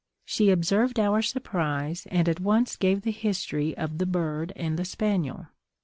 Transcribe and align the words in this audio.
She 0.25 0.49
observed 0.49 0.99
our 0.99 1.21
surprise, 1.21 2.07
and 2.09 2.27
at 2.27 2.39
once 2.39 2.75
gave 2.75 3.03
the 3.03 3.11
history 3.11 3.77
of 3.77 3.99
the 3.99 4.07
bird 4.07 4.51
and 4.55 4.75
the 4.79 4.83
spaniel. 4.83 5.49